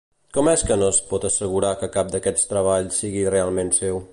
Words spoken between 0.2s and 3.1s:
Com és que no es pot assegurar que cap d'aquests treballs